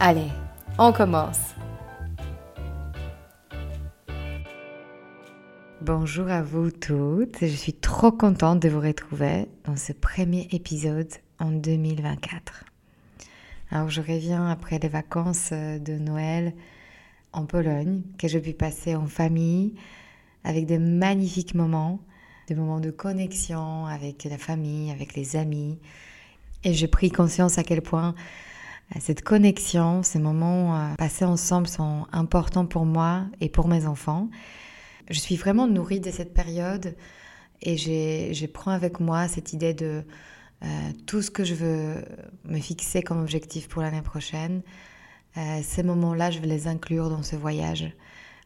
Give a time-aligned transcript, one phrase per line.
[0.00, 0.28] Allez,
[0.78, 1.54] on commence.
[5.80, 11.10] Bonjour à vous toutes, je suis trop contente de vous retrouver dans ce premier épisode
[11.38, 12.64] en 2024.
[13.70, 16.54] Alors je reviens après les vacances de Noël
[17.32, 19.74] en Pologne que j'ai pu passer en famille
[20.42, 22.00] avec des magnifiques moments,
[22.48, 25.78] des moments de connexion avec la famille, avec les amis.
[26.64, 28.14] Et j'ai pris conscience à quel point
[29.00, 34.28] cette connexion, ces moments euh, passés ensemble sont importants pour moi et pour mes enfants.
[35.10, 36.96] Je suis vraiment nourrie de cette période
[37.60, 40.04] et je prends avec moi cette idée de
[40.62, 40.66] euh,
[41.06, 42.04] tout ce que je veux
[42.44, 44.62] me fixer comme objectif pour l'année prochaine.
[45.36, 47.90] Euh, ces moments-là, je vais les inclure dans ce voyage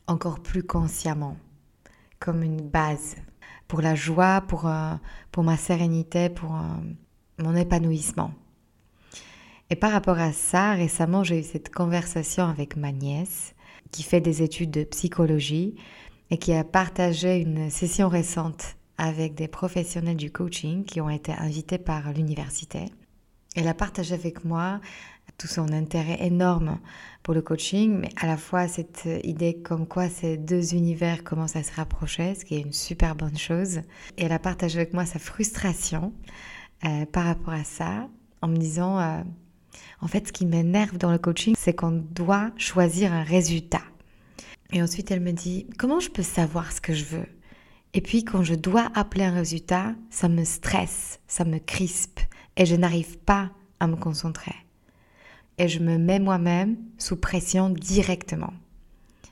[0.06, 1.36] encore plus consciemment,
[2.18, 3.16] comme une base
[3.66, 4.70] pour la joie, pour,
[5.30, 6.58] pour ma sérénité, pour
[7.38, 8.32] mon épanouissement.
[9.70, 13.54] Et par rapport à ça, récemment, j'ai eu cette conversation avec ma nièce
[13.90, 15.74] qui fait des études de psychologie
[16.30, 21.32] et qui a partagé une session récente avec des professionnels du coaching qui ont été
[21.32, 22.86] invités par l'université.
[23.56, 24.80] Elle a partagé avec moi
[25.36, 26.78] tout son intérêt énorme
[27.22, 31.56] pour le coaching, mais à la fois cette idée comme quoi ces deux univers commencent
[31.56, 33.78] à se rapprocher, ce qui est une super bonne chose.
[34.16, 36.12] Et elle a partagé avec moi sa frustration
[36.84, 38.08] euh, par rapport à ça,
[38.42, 39.22] en me disant euh,
[40.00, 43.82] en fait, ce qui m'énerve dans le coaching, c'est qu'on doit choisir un résultat.
[44.72, 47.26] Et ensuite, elle me dit, comment je peux savoir ce que je veux?
[47.94, 52.20] Et puis, quand je dois appeler un résultat, ça me stresse, ça me crispe,
[52.56, 53.50] et je n'arrive pas
[53.80, 54.54] à me concentrer.
[55.56, 58.52] Et je me mets moi-même sous pression directement.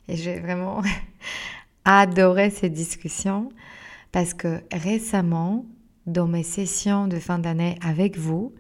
[0.08, 0.82] Et j'ai vraiment
[1.84, 3.50] adoré ces discussions
[4.12, 5.66] parce que récemment,
[6.06, 8.54] dans mes sessions de fin d'année avec vous,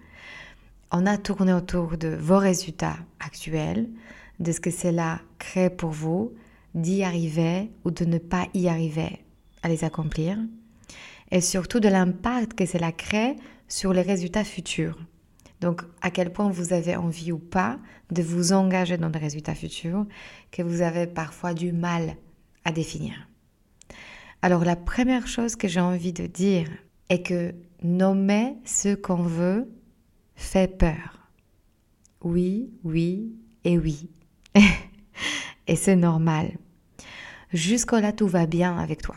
[0.90, 3.88] on a tourné autour de vos résultats actuels,
[4.40, 6.32] de ce que cela crée pour vous,
[6.74, 9.24] d'y arriver ou de ne pas y arriver
[9.62, 10.38] à les accomplir,
[11.30, 13.36] et surtout de l'impact que cela crée
[13.68, 14.98] sur les résultats futurs.
[15.60, 17.78] Donc, à quel point vous avez envie ou pas
[18.10, 20.06] de vous engager dans des résultats futurs
[20.50, 22.16] que vous avez parfois du mal
[22.64, 23.14] à définir.
[24.42, 26.68] Alors, la première chose que j'ai envie de dire
[27.08, 29.68] est que nommer ce qu'on veut
[30.36, 31.30] fait peur.
[32.22, 33.32] Oui, oui
[33.64, 34.10] et oui.
[35.66, 36.56] et c'est normal.
[37.52, 39.16] Jusqu'à là, tout va bien avec toi.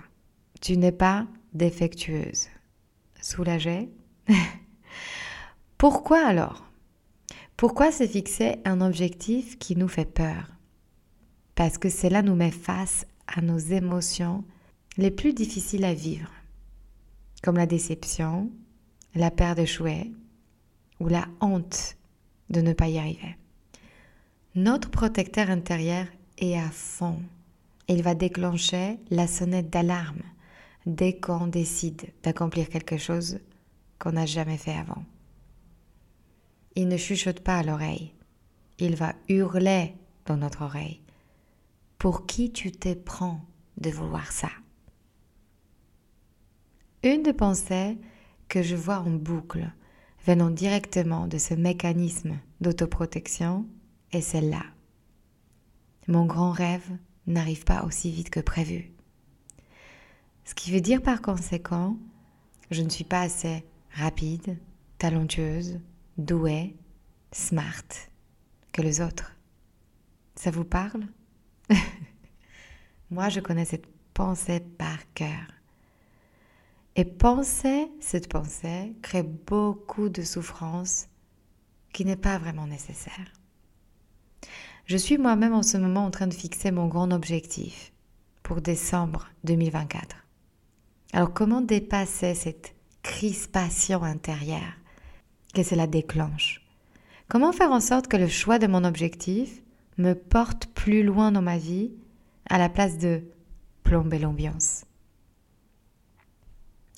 [0.61, 2.47] Tu n'es pas défectueuse.
[3.21, 3.89] Soulagée?
[5.77, 6.65] Pourquoi alors?
[7.57, 10.55] Pourquoi se fixer un objectif qui nous fait peur?
[11.55, 14.45] Parce que cela nous met face à nos émotions
[14.97, 16.31] les plus difficiles à vivre,
[17.43, 18.49] comme la déception,
[19.15, 20.11] la peur d'échouer,
[20.99, 21.97] ou la honte
[22.49, 23.35] de ne pas y arriver.
[24.55, 26.05] Notre protecteur intérieur
[26.37, 27.21] est à fond.
[27.87, 30.21] Il va déclencher la sonnette d'alarme
[30.85, 33.39] dès qu'on décide d'accomplir quelque chose
[33.99, 35.03] qu'on n'a jamais fait avant.
[36.75, 38.13] Il ne chuchote pas à l'oreille.
[38.79, 39.95] Il va hurler
[40.25, 41.01] dans notre oreille.
[41.97, 43.41] Pour qui tu te prends
[43.77, 44.49] de vouloir ça?
[47.03, 47.97] Une des pensées
[48.47, 49.71] que je vois en boucle
[50.25, 53.65] venant directement de ce mécanisme d'autoprotection
[54.11, 54.63] est celle-là.
[56.07, 56.89] Mon grand rêve
[57.27, 58.91] n'arrive pas aussi vite que prévu.
[60.45, 61.97] Ce qui veut dire par conséquent,
[62.71, 64.57] je ne suis pas assez rapide,
[64.97, 65.79] talentueuse,
[66.17, 66.75] douée,
[67.31, 67.85] smart
[68.71, 69.35] que les autres.
[70.35, 71.05] Ça vous parle?
[73.11, 75.58] Moi, je connais cette pensée par cœur.
[76.99, 81.07] Et penser cette pensée crée beaucoup de souffrance
[81.93, 83.31] qui n'est pas vraiment nécessaire.
[84.83, 87.93] Je suis moi-même en ce moment en train de fixer mon grand objectif
[88.43, 90.17] pour décembre 2024.
[91.13, 94.73] Alors comment dépasser cette crispation intérieure
[95.53, 96.67] que cela déclenche?
[97.29, 99.61] Comment faire en sorte que le choix de mon objectif
[99.97, 101.93] me porte plus loin dans ma vie
[102.49, 103.23] à la place de
[103.83, 104.83] plomber l'ambiance?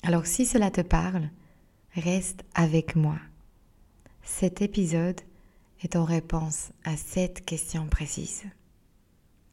[0.02, 1.30] Alors si cela te parle,
[1.94, 3.16] reste avec moi.
[4.24, 5.20] Cet épisode
[5.82, 8.42] est en réponse à cette question précise.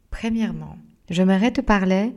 [0.10, 0.78] Premièrement,
[1.10, 2.16] j'aimerais te parler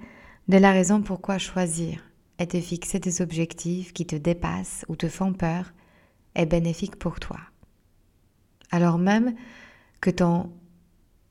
[0.48, 2.02] de la raison pourquoi choisir
[2.38, 5.72] et te fixer des objectifs qui te dépassent ou te font peur
[6.34, 7.38] est bénéfique pour toi.
[8.70, 9.34] Alors même
[10.00, 10.50] que ton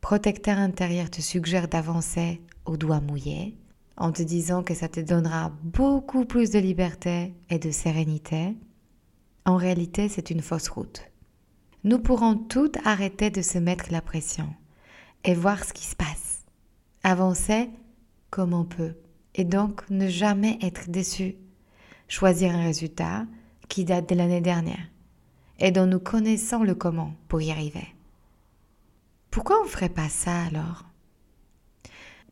[0.01, 3.57] protecteur intérieur te suggère d'avancer au doigt mouillé,
[4.01, 8.57] en te disant que ça te donnera beaucoup plus de liberté et de sérénité,
[9.45, 11.03] en réalité c'est une fausse route.
[11.83, 14.49] Nous pourrons toutes arrêter de se mettre la pression
[15.23, 16.45] et voir ce qui se passe.
[17.03, 17.69] Avancer
[18.31, 18.95] comme on peut
[19.35, 21.35] et donc ne jamais être déçu.
[22.07, 23.27] Choisir un résultat
[23.69, 24.89] qui date de l'année dernière
[25.59, 27.87] et dont nous connaissons le comment pour y arriver.
[29.29, 30.85] Pourquoi on ne ferait pas ça alors?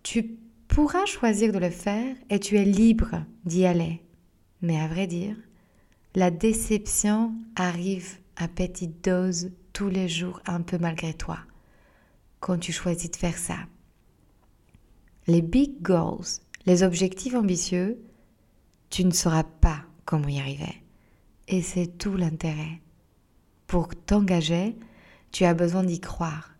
[0.01, 0.38] Tu
[0.69, 4.01] pourras choisir de le faire et tu es libre d'y aller.
[4.61, 5.35] Mais à vrai dire,
[6.15, 11.39] la déception arrive à petite dose tous les jours un peu malgré toi
[12.39, 13.57] quand tu choisis de faire ça.
[15.27, 18.01] Les big goals, les objectifs ambitieux,
[18.89, 20.81] tu ne sauras pas comment y arriver.
[21.47, 22.79] Et c'est tout l'intérêt.
[23.67, 24.77] Pour t'engager,
[25.31, 26.55] tu as besoin d'y croire,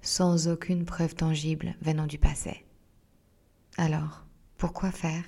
[0.00, 2.64] sans aucune preuve tangible venant du passé.
[3.76, 4.24] Alors,
[4.56, 5.24] pourquoi faire?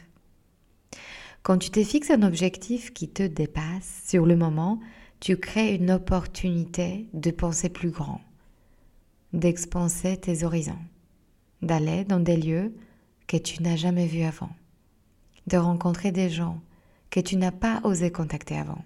[1.42, 4.78] Quand tu te fixes un objectif qui te dépasse, sur le moment,
[5.20, 8.20] tu crées une opportunité de penser plus grand,
[9.32, 10.78] d'expanser tes horizons,
[11.62, 12.74] d'aller dans des lieux
[13.26, 14.50] que tu n'as jamais vus avant,
[15.46, 16.60] de rencontrer des gens
[17.10, 18.84] que tu n'as pas osé contacter avant.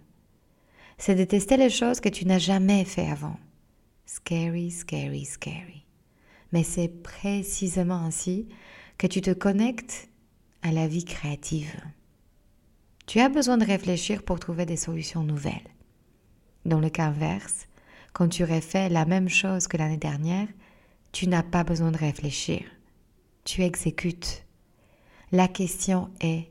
[0.98, 3.36] C'est de tester les choses que tu n'as jamais fait avant.
[4.06, 5.84] Scary, scary, scary.
[6.52, 8.48] Mais c'est précisément ainsi
[8.98, 10.08] que tu te connectes
[10.62, 11.74] à la vie créative.
[13.06, 15.68] Tu as besoin de réfléchir pour trouver des solutions nouvelles.
[16.64, 17.68] Dans le cas inverse,
[18.12, 20.48] quand tu aurais fait la même chose que l'année dernière,
[21.12, 22.62] tu n'as pas besoin de réfléchir.
[23.44, 24.44] Tu exécutes.
[25.30, 26.48] La question est,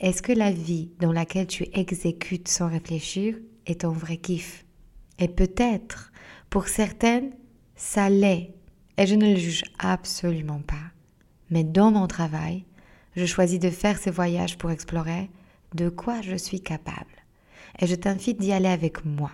[0.00, 3.36] est-ce que la vie dans laquelle tu exécutes sans réfléchir
[3.66, 4.64] est ton vrai kiff?
[5.18, 6.12] Et peut-être,
[6.48, 7.32] pour certaines,
[7.76, 8.54] ça l'est.
[8.96, 10.91] Et je ne le juge absolument pas.
[11.52, 12.64] Mais dans mon travail,
[13.14, 15.28] je choisis de faire ces voyages pour explorer
[15.74, 17.12] de quoi je suis capable.
[17.78, 19.30] Et je t'invite d'y aller avec moi.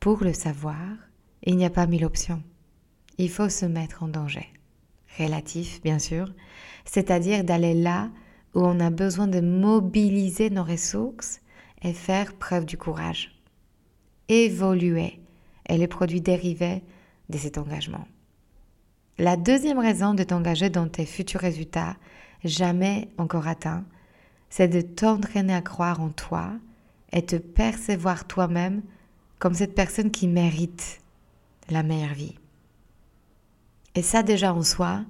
[0.00, 0.96] Pour le savoir,
[1.44, 2.42] il n'y a pas mille options.
[3.18, 4.48] Il faut se mettre en danger.
[5.16, 6.28] Relatif, bien sûr,
[6.84, 8.10] c'est-à-dire d'aller là
[8.56, 11.40] où on a besoin de mobiliser nos ressources
[11.82, 13.40] et faire preuve du courage.
[14.28, 15.20] Évoluer
[15.66, 16.82] est les produits dérivés
[17.28, 18.08] de cet engagement.
[19.18, 21.96] La deuxième raison de t'engager dans tes futurs résultats,
[22.44, 23.84] jamais encore atteints,
[24.48, 26.52] c'est de t'entraîner à croire en toi
[27.10, 28.82] et te percevoir toi-même
[29.40, 31.00] comme cette personne qui mérite
[31.68, 32.36] la meilleure vie.
[33.96, 35.04] Et ça déjà en soi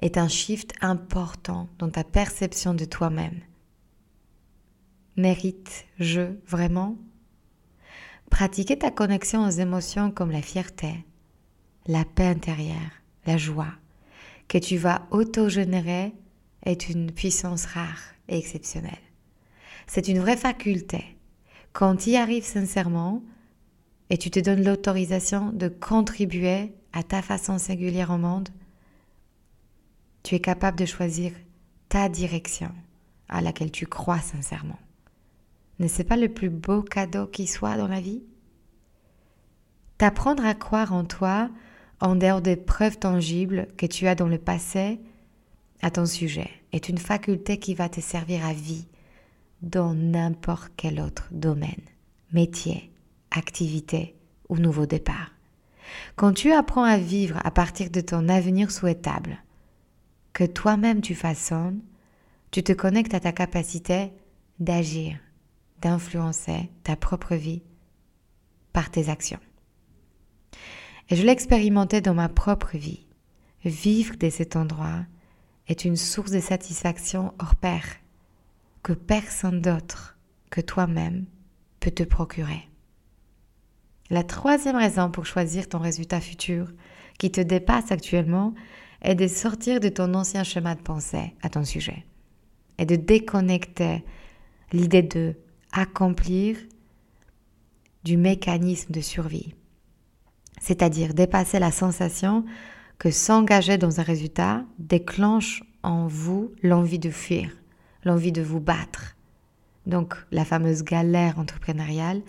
[0.00, 3.40] est un shift important dans ta perception de toi-même.
[5.16, 6.96] Mérite-je vraiment?
[8.30, 11.04] Pratiquer ta connexion aux émotions comme la fierté,
[11.86, 12.97] la paix intérieure,
[13.28, 13.74] la joie,
[14.48, 16.14] que tu vas auto-générer
[16.64, 19.04] est une puissance rare et exceptionnelle.
[19.86, 21.04] C'est une vraie faculté.
[21.74, 23.22] Quand tu y arrives sincèrement,
[24.10, 28.48] et tu te donnes l'autorisation de contribuer à ta façon singulière au monde,
[30.22, 31.32] tu es capable de choisir
[31.90, 32.72] ta direction
[33.28, 34.78] à laquelle tu crois sincèrement.
[35.78, 38.22] N'est-ce pas le plus beau cadeau qui soit dans la vie?
[39.98, 41.50] T'apprendre à croire en toi
[42.00, 45.00] en dehors des preuves tangibles que tu as dans le passé
[45.82, 48.86] à ton sujet est une faculté qui va te servir à vie
[49.62, 51.82] dans n'importe quel autre domaine,
[52.32, 52.90] métier,
[53.30, 54.14] activité
[54.48, 55.32] ou nouveau départ.
[56.16, 59.38] Quand tu apprends à vivre à partir de ton avenir souhaitable,
[60.32, 61.80] que toi-même tu façonnes,
[62.50, 64.12] tu te connectes à ta capacité
[64.60, 65.18] d'agir,
[65.80, 67.62] d'influencer ta propre vie
[68.72, 69.40] par tes actions.
[71.10, 73.06] Et je l'ai expérimenté dans ma propre vie.
[73.64, 75.04] Vivre de cet endroit
[75.66, 77.84] est une source de satisfaction hors pair
[78.82, 80.16] que personne d'autre
[80.50, 81.26] que toi-même
[81.80, 82.68] peut te procurer.
[84.10, 86.72] La troisième raison pour choisir ton résultat futur
[87.18, 88.54] qui te dépasse actuellement
[89.02, 92.04] est de sortir de ton ancien schéma de pensée à ton sujet
[92.78, 94.04] et de déconnecter
[94.72, 95.34] l'idée de
[95.72, 96.56] accomplir
[98.04, 99.54] du mécanisme de survie.
[100.60, 102.44] C'est-à-dire dépasser la sensation
[102.98, 107.50] que s'engager dans un résultat déclenche en vous l'envie de fuir,
[108.04, 109.16] l'envie de vous battre.
[109.86, 112.22] Donc la fameuse galère entrepreneuriale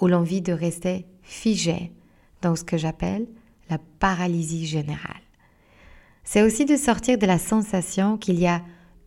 [0.00, 1.92] ou l'envie de rester figé
[2.42, 3.26] dans ce que j'appelle
[3.70, 5.22] la paralysie générale.
[6.24, 8.62] C'est aussi de sortir de la sensation qu'il y a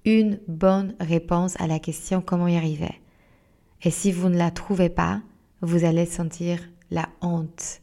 [0.05, 3.01] une bonne réponse à la question comment y arriver.
[3.83, 5.21] Et si vous ne la trouvez pas,
[5.61, 6.59] vous allez sentir
[6.91, 7.81] la honte.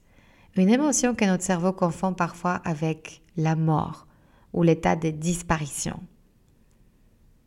[0.56, 4.06] Une émotion que notre cerveau confond parfois avec la mort
[4.54, 6.00] ou l'état de disparition.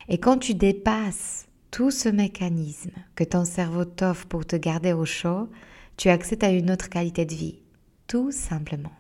[0.08, 5.06] Et quand tu dépasses tout ce mécanisme que ton cerveau t'offre pour te garder au
[5.06, 5.50] chaud,
[5.98, 7.60] tu accèdes à une autre qualité de vie,
[8.06, 8.94] tout simplement.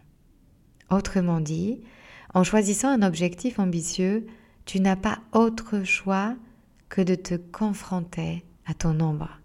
[0.89, 1.81] Autrement dit,
[2.33, 4.25] en choisissant un objectif ambitieux,
[4.65, 6.35] tu n'as pas autre choix
[6.89, 9.39] que de te confronter à ton ombre,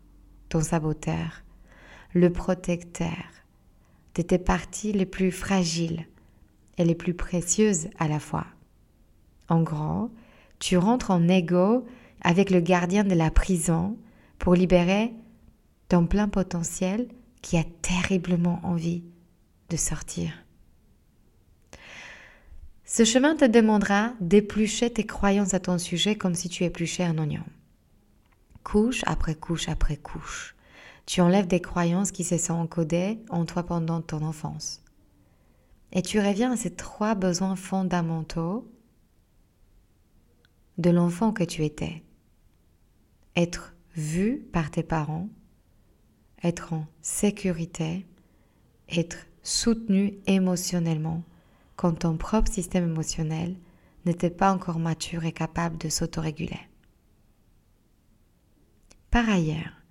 [0.48, 1.42] ton saboteur,
[2.14, 3.12] le protecteur
[4.14, 6.06] de tes parties les plus fragiles
[6.78, 8.46] et les plus précieuses à la fois.
[9.48, 10.10] En gros,
[10.58, 11.86] tu rentres en égo
[12.20, 13.96] avec le gardien de la prison
[14.38, 15.12] pour libérer
[15.88, 17.08] ton plein potentiel
[17.42, 19.04] qui a terriblement envie
[19.68, 20.32] de sortir.
[22.84, 27.18] Ce chemin te demandera d'éplucher tes croyances à ton sujet comme si tu épluchais un
[27.18, 27.44] oignon.
[28.62, 30.54] Couche après couche après couche.
[31.06, 34.82] Tu enlèves des croyances qui se sont encodées en toi pendant ton enfance.
[35.92, 38.68] Et tu reviens à ces trois besoins fondamentaux
[40.78, 42.02] de l'enfant que tu étais.
[43.36, 45.28] Être vu par tes parents,
[46.42, 48.06] être en sécurité,
[48.88, 51.22] être soutenu émotionnellement
[51.76, 53.56] quand ton propre système émotionnel
[54.04, 56.60] n'était pas encore mature et capable de s'autoréguler.
[59.10, 59.83] Par ailleurs,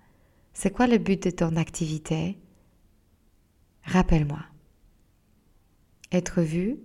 [0.54, 2.38] c'est quoi le but de ton activité?
[3.82, 4.42] Rappelle-moi.
[6.10, 6.78] Être vu,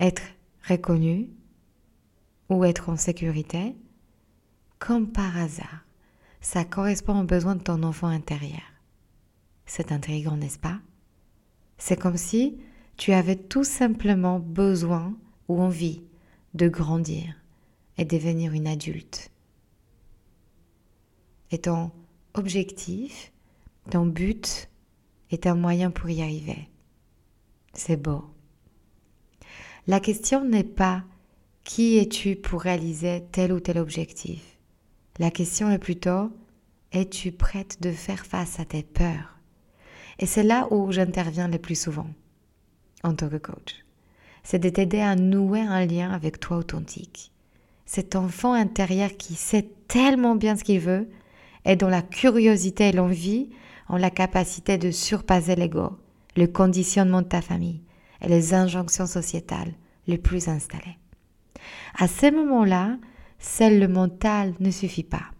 [0.00, 0.22] être
[0.68, 1.28] reconnu,
[2.48, 3.76] ou être en sécurité,
[4.78, 5.84] comme par hasard,
[6.40, 8.60] ça correspond aux besoins de ton enfant intérieur.
[9.64, 10.80] C'est intriguant, n'est-ce pas?
[11.78, 12.58] C'est comme si
[12.96, 15.16] tu avais tout simplement besoin
[15.48, 16.02] ou envie
[16.54, 17.34] de grandir
[17.96, 19.30] et devenir une adulte.
[21.50, 21.90] Et ton
[22.34, 23.32] objectif,
[23.90, 24.68] ton but
[25.30, 26.68] est un moyen pour y arriver.
[27.74, 28.24] C'est beau.
[29.86, 31.02] La question n'est pas
[31.64, 34.58] qui es-tu pour réaliser tel ou tel objectif
[35.18, 36.30] La question est plutôt
[36.92, 39.38] es-tu prête de faire face à tes peurs?
[40.18, 42.08] Et c'est là où j'interviens le plus souvent
[43.02, 43.84] en tant que coach.
[44.44, 47.32] C'est de t'aider à nouer un lien avec toi authentique.
[47.86, 51.08] Cet enfant intérieur qui sait tellement bien ce qu'il veut
[51.64, 53.50] et dont la curiosité et l'envie
[53.88, 55.98] ont la capacité de surpasser l'ego,
[56.36, 57.82] le conditionnement de ta famille
[58.20, 59.72] et les injonctions sociétales
[60.06, 60.98] les plus installées.
[61.98, 62.96] À ce moment-là,
[63.38, 65.30] seul le mental ne suffit pas.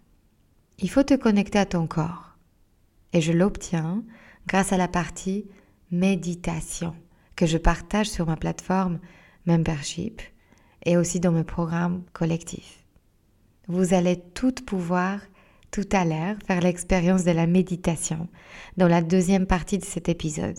[0.79, 2.37] Il faut te connecter à ton corps.
[3.13, 4.03] Et je l'obtiens
[4.47, 5.47] grâce à la partie
[5.91, 6.95] méditation
[7.37, 8.99] que je partage sur ma plateforme
[9.47, 10.23] Membership
[10.85, 12.85] et aussi dans mes programmes collectifs.
[13.69, 15.21] Vous allez toutes pouvoir
[15.73, 18.29] tout à l'heure faire l'expérience de la méditation
[18.77, 20.59] dans la deuxième partie de cet épisode.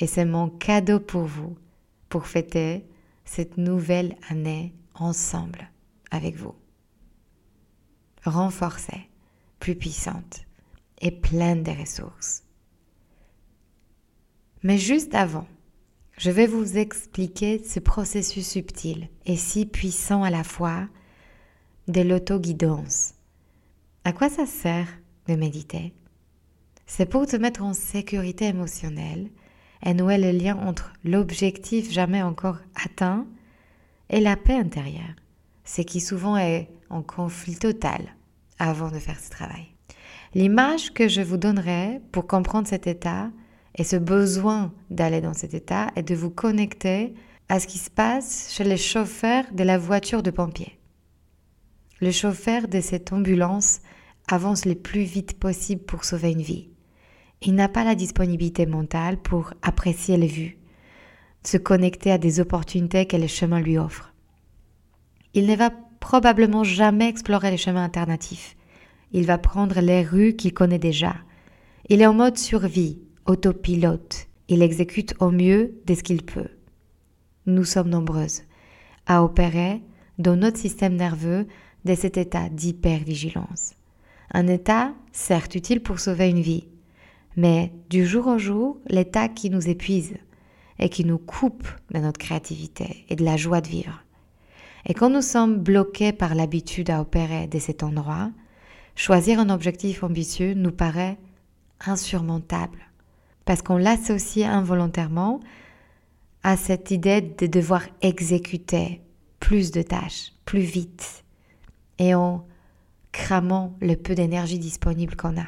[0.00, 1.58] Et c'est mon cadeau pour vous
[2.08, 2.86] pour fêter
[3.24, 5.68] cette nouvelle année ensemble
[6.10, 6.54] avec vous.
[8.24, 9.08] Renforcée,
[9.58, 10.44] plus puissante
[11.00, 12.44] et pleine de ressources.
[14.62, 15.46] Mais juste avant,
[16.16, 20.86] je vais vous expliquer ce processus subtil et si puissant à la fois
[21.88, 23.13] de l'autoguidance.
[24.06, 24.88] À quoi ça sert
[25.28, 25.94] de méditer
[26.86, 29.30] C'est pour te mettre en sécurité émotionnelle
[29.82, 33.26] et nouer le lien entre l'objectif jamais encore atteint
[34.10, 35.14] et la paix intérieure,
[35.64, 38.14] ce qui souvent est en conflit total
[38.58, 39.68] avant de faire ce travail.
[40.34, 43.30] L'image que je vous donnerai pour comprendre cet état
[43.74, 47.14] et ce besoin d'aller dans cet état est de vous connecter
[47.48, 50.78] à ce qui se passe chez les chauffeurs de la voiture de pompier.
[52.02, 53.80] Le chauffeur de cette ambulance
[54.28, 56.68] avance le plus vite possible pour sauver une vie.
[57.42, 60.58] Il n'a pas la disponibilité mentale pour apprécier les vues,
[61.44, 64.14] se connecter à des opportunités que le chemin lui offre.
[65.34, 68.56] Il ne va probablement jamais explorer les chemins alternatifs.
[69.12, 71.14] Il va prendre les rues qu'il connaît déjà.
[71.88, 74.26] Il est en mode survie, autopilote.
[74.48, 76.48] Il exécute au mieux de ce qu'il peut.
[77.46, 78.42] nous sommes nombreuses
[79.06, 79.82] à opérer
[80.18, 81.46] dans notre système nerveux
[81.84, 83.74] de cet état d'hypervigilance.
[84.36, 86.66] Un état, certes utile pour sauver une vie,
[87.36, 90.14] mais du jour au jour, l'état qui nous épuise
[90.80, 94.02] et qui nous coupe de notre créativité et de la joie de vivre.
[94.86, 98.32] Et quand nous sommes bloqués par l'habitude à opérer de cet endroit,
[98.96, 101.16] choisir un objectif ambitieux nous paraît
[101.86, 102.90] insurmontable,
[103.44, 105.38] parce qu'on l'associe involontairement
[106.42, 109.00] à cette idée de devoir exécuter
[109.38, 111.24] plus de tâches, plus vite,
[112.00, 112.44] et en
[113.14, 115.46] cramant le peu d'énergie disponible qu'on a.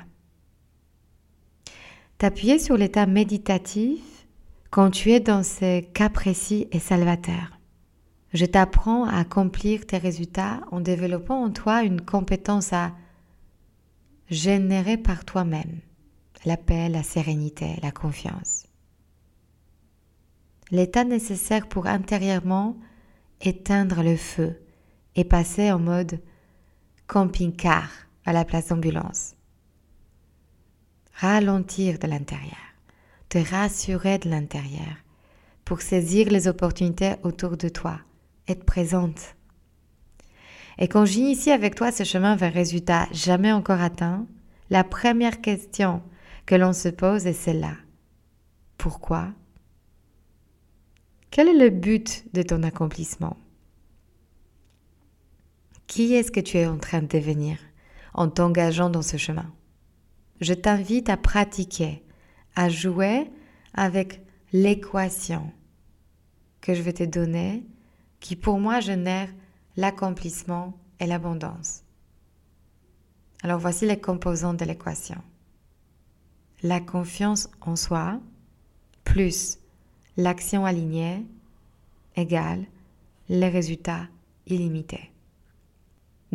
[2.17, 4.27] T'appuyer sur l'état méditatif
[4.71, 7.59] quand tu es dans ces cas précis est salvateur.
[8.33, 12.93] Je t'apprends à accomplir tes résultats en développant en toi une compétence à
[14.31, 15.81] générer par toi-même
[16.45, 18.67] la paix, la sérénité, la confiance.
[20.71, 22.77] L'état nécessaire pour intérieurement
[23.41, 24.61] éteindre le feu
[25.17, 26.21] et passer en mode
[27.07, 27.89] camping-car
[28.25, 29.35] à la place d'ambulance.
[31.15, 32.57] Ralentir de l'intérieur,
[33.29, 34.97] te rassurer de l'intérieur.
[35.65, 37.99] Pour saisir les opportunités autour de toi,
[38.47, 39.35] être présente.
[40.79, 44.27] Et quand j'initie avec toi ce chemin vers résultat jamais encore atteint,
[44.71, 46.03] la première question
[46.45, 47.75] que l'on se pose est celle-là.
[48.79, 49.29] Pourquoi?
[51.31, 53.37] Quel est le but de ton accomplissement?
[55.87, 57.59] Qui est-ce que tu es en train de devenir
[58.15, 59.53] en t'engageant dans ce chemin?
[60.41, 62.03] Je t'invite à pratiquer,
[62.55, 63.31] à jouer
[63.75, 64.21] avec
[64.53, 65.51] l'équation
[66.61, 67.65] que je vais te donner,
[68.21, 69.29] qui pour moi génère
[69.77, 71.85] l'accomplissement et l'abondance.
[73.43, 75.23] Alors voici les composants de l'équation.
[76.63, 78.19] La confiance en soi
[79.05, 79.59] plus
[80.17, 81.25] l'action alignée
[82.17, 82.65] égale
[83.29, 84.09] les résultats
[84.47, 85.13] illimités.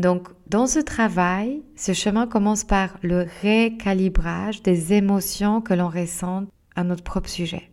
[0.02, 6.46] Donc, dans ce travail, ce chemin commence par le récalibrage des émotions que l'on ressent
[6.76, 7.70] à notre propre sujet.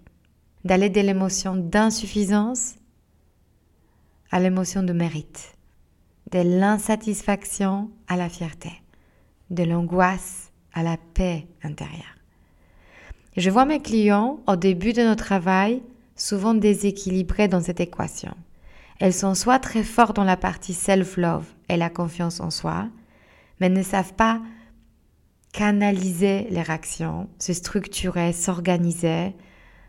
[0.63, 2.75] D'aller de l'émotion d'insuffisance
[4.31, 5.57] à l'émotion de mérite,
[6.31, 8.73] de l'insatisfaction à la fierté,
[9.49, 12.19] de l'angoisse à la paix intérieure.
[13.39, 15.83] Je vois mes clients au début de notre travail
[16.15, 18.35] souvent déséquilibrés dans cette équation.
[18.99, 22.89] Elles sont soit très fortes dans la partie self-love et la confiance en soi,
[23.61, 24.41] mais ne savent pas
[25.53, 29.35] canaliser les réactions, se structurer, s'organiser,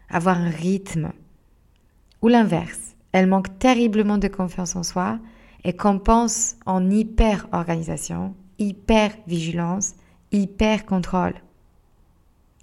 [0.10, 1.12] avoir un rythme.
[2.22, 5.20] Ou l'inverse, elles manquent terriblement de confiance en soi
[5.64, 9.96] et compensent en hyper-organisation, hyper-vigilance,
[10.32, 11.36] hyper-contrôle.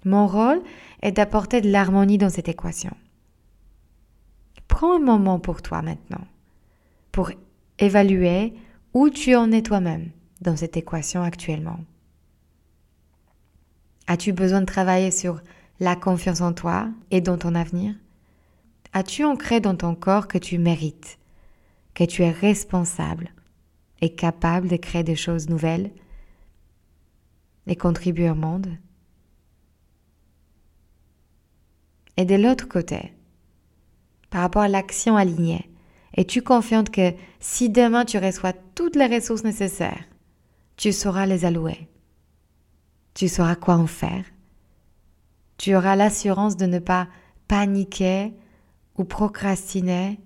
[0.05, 0.61] Mon rôle
[1.01, 2.95] est d'apporter de l'harmonie dans cette équation.
[4.67, 6.25] Prends un moment pour toi maintenant
[7.17, 7.31] pour
[7.79, 8.53] évaluer
[8.93, 11.79] où tu en es toi-même dans cette équation actuellement.
[14.05, 15.41] As-tu besoin de travailler sur
[15.79, 17.95] la confiance en toi et dans ton avenir?
[18.93, 21.17] As-tu ancré dans ton corps que tu mérites,
[21.95, 23.31] que tu es responsable
[24.01, 25.89] et capable de créer des choses nouvelles
[27.65, 28.67] et contribuer au monde?
[32.15, 33.11] Et de l'autre côté,
[34.29, 35.67] par rapport à l'action alignée,
[36.17, 40.03] es-tu confiante que si demain tu reçois toutes les ressources nécessaires,
[40.75, 41.87] tu sauras les allouer.
[43.13, 44.25] Tu sauras quoi en faire.
[45.57, 47.07] Tu auras l'assurance de ne pas
[47.47, 48.33] paniquer
[48.97, 50.19] ou procrastiner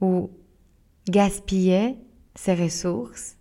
[0.00, 0.30] ou
[1.08, 1.96] gaspiller
[2.34, 3.36] ces ressources.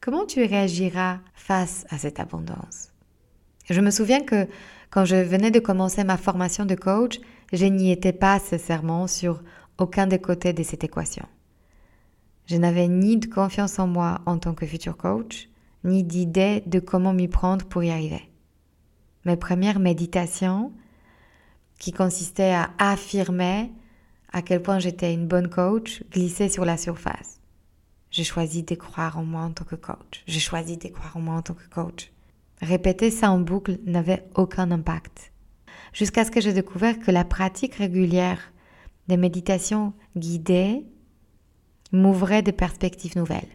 [0.00, 2.92] Comment tu réagiras face à cette abondance?
[3.68, 4.48] Je me souviens que
[4.90, 7.20] quand je venais de commencer ma formation de coach,
[7.52, 9.42] je n'y étais pas sincèrement sur
[9.78, 11.26] aucun des côtés de cette équation.
[12.46, 15.48] Je n'avais ni de confiance en moi en tant que futur coach,
[15.84, 18.28] ni d'idée de comment m'y prendre pour y arriver.
[19.24, 20.72] Mes premières méditations,
[21.78, 23.70] qui consistaient à affirmer
[24.32, 27.40] à quel point j'étais une bonne coach, glissaient sur la surface.
[28.10, 30.24] J'ai choisi de croire en moi en tant que coach.
[30.26, 32.10] J'ai choisi de croire en moi en tant que coach.
[32.60, 35.32] Répéter ça en boucle n'avait aucun impact
[35.92, 38.52] jusqu'à ce que j'ai découvert que la pratique régulière
[39.08, 40.84] des méditations guidées
[41.92, 43.48] m'ouvrait des perspectives nouvelles.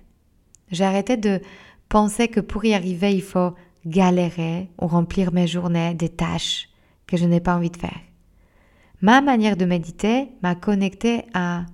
[0.71, 1.41] J'ai arrêté de
[1.89, 3.53] penser que pour y arriver, il faut
[3.85, 6.69] galérer ou remplir mes journées des tâches
[7.05, 7.99] que je n'ai pas envie de faire.
[9.01, 11.65] Ma manière de méditer m'a connecté à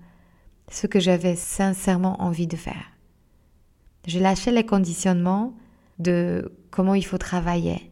[0.70, 2.92] ce que j'avais sincèrement envie de faire.
[4.06, 5.54] J'ai lâché les conditionnements
[6.00, 7.92] de comment il faut travailler,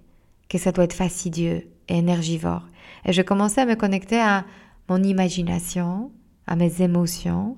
[0.50, 2.68] que ça doit être fastidieux, énergivore.
[3.06, 4.46] Et je commençais à me connecter à
[4.90, 6.12] mon imagination,
[6.48, 7.58] à mes émotions,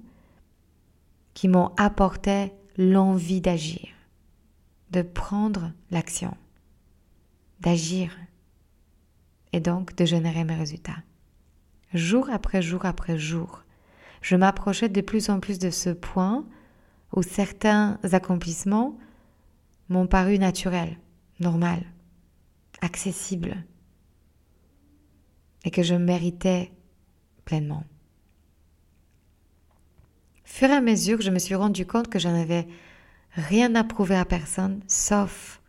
[1.33, 3.89] qui m'ont apporté l'envie d'agir,
[4.91, 6.35] de prendre l'action,
[7.61, 8.15] d'agir
[9.53, 11.03] et donc de générer mes résultats.
[11.93, 13.63] Jour après jour après jour,
[14.21, 16.45] je m'approchais de plus en plus de ce point
[17.15, 18.97] où certains accomplissements
[19.89, 20.97] m'ont paru naturels,
[21.39, 21.83] normaux,
[22.81, 23.63] accessibles,
[25.65, 26.71] et que je méritais
[27.45, 27.83] pleinement.
[30.43, 32.67] Fur à mesure, je me suis rendu compte que je n'avais
[33.33, 35.61] rien à prouver à personne, sauf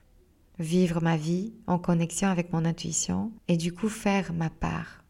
[0.59, 5.04] vivre ma vie en connexion avec mon intuition et du coup faire ma part,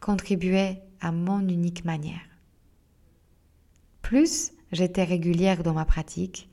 [0.00, 2.20] contribuer à mon unique manière.
[4.02, 6.50] Plus j'étais régulière dans ma pratique,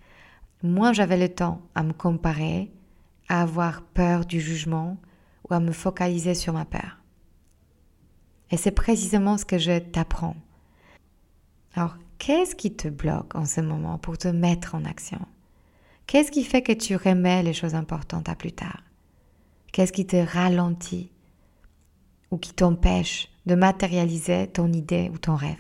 [0.64, 2.72] moins j'avais le temps à me comparer,
[3.30, 4.98] à avoir peur du jugement
[5.50, 7.00] ou à me focaliser sur ma peur.
[8.52, 10.36] Et c'est précisément ce que je t'apprends.
[11.74, 15.20] Alors, qu'est-ce qui te bloque en ce moment pour te mettre en action?
[16.08, 18.82] Qu'est-ce qui fait que tu remets les choses importantes à plus tard?
[19.72, 21.12] Qu'est-ce qui te ralentit
[22.32, 25.58] ou qui t'empêche de matérialiser ton idée ou ton rêve?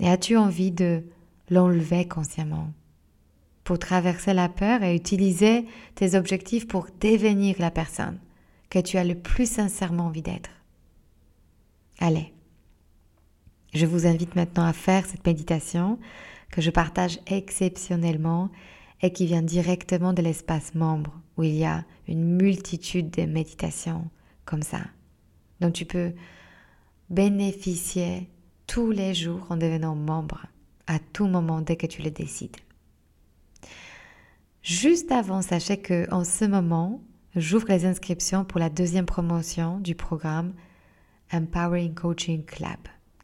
[0.00, 1.04] Et as-tu envie de
[1.48, 2.72] l'enlever consciemment?
[3.76, 8.18] Traverser la peur et utiliser tes objectifs pour devenir la personne
[8.70, 10.50] que tu as le plus sincèrement envie d'être
[12.00, 12.32] Allez,
[13.74, 15.98] je vous invite maintenant à faire cette méditation
[16.50, 18.50] que je partage exceptionnellement
[19.02, 24.08] et qui vient directement de l'espace membre où il y a une multitude de méditations
[24.44, 24.80] comme ça,
[25.60, 26.12] dont tu peux
[27.10, 28.28] bénéficier
[28.66, 30.46] tous les jours en devenant membre
[30.86, 32.56] à tout moment dès que tu le décides.
[34.68, 37.00] Juste avant, sachez que en ce moment,
[37.34, 40.52] j'ouvre les inscriptions pour la deuxième promotion du programme
[41.32, 42.76] Empowering Coaching Club,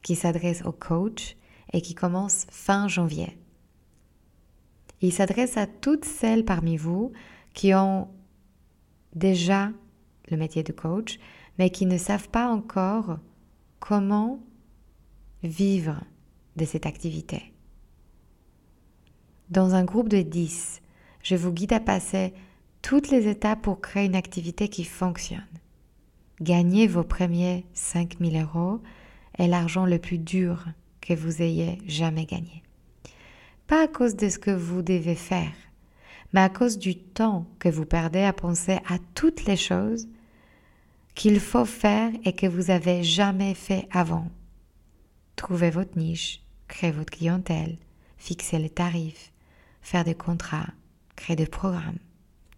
[0.02, 1.36] qui s'adresse aux coachs
[1.74, 3.38] et qui commence fin janvier.
[5.02, 7.12] Il s'adresse à toutes celles parmi vous
[7.52, 8.08] qui ont
[9.14, 9.70] déjà
[10.30, 11.18] le métier de coach,
[11.58, 13.18] mais qui ne savent pas encore
[13.80, 14.42] comment
[15.42, 16.02] vivre
[16.56, 17.52] de cette activité.
[19.50, 20.80] Dans un groupe de 10,
[21.24, 22.32] je vous guide à passer
[22.82, 25.42] toutes les étapes pour créer une activité qui fonctionne.
[26.40, 28.80] Gagner vos premiers 5000 euros
[29.38, 30.66] est l'argent le plus dur
[31.00, 32.62] que vous ayez jamais gagné.
[33.66, 35.52] Pas à cause de ce que vous devez faire,
[36.32, 40.06] mais à cause du temps que vous perdez à penser à toutes les choses
[41.14, 44.28] qu'il faut faire et que vous avez jamais fait avant.
[45.36, 47.78] Trouvez votre niche, créer votre clientèle,
[48.18, 49.32] fixer les tarifs,
[49.80, 50.66] faire des contrats,
[51.16, 51.98] créer des programmes.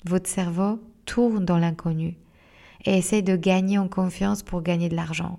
[0.05, 2.17] Votre cerveau tourne dans l'inconnu
[2.85, 5.39] et essaie de gagner en confiance pour gagner de l'argent,